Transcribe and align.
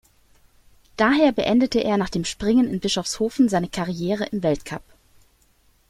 Daher 0.97 1.31
beendete 1.31 1.83
er 1.83 1.95
nach 1.95 2.09
dem 2.09 2.25
Springen 2.25 2.67
in 2.67 2.79
Bischofshofen 2.79 3.49
seine 3.49 3.69
Karriere 3.69 4.23
im 4.25 4.41
Weltcup. 4.41 4.81